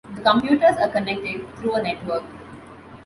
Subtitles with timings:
[0.15, 2.23] The computers are connected through a network.